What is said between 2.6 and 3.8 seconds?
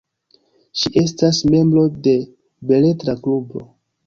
beletra klubo.